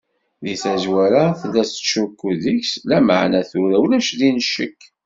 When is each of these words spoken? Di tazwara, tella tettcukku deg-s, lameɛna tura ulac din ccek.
Di 0.43 0.53
tazwara, 0.61 1.23
tella 1.39 1.63
tettcukku 1.67 2.29
deg-s, 2.43 2.71
lameɛna 2.89 3.41
tura 3.49 3.77
ulac 3.83 4.09
din 4.19 4.37
ccek. 4.45 4.79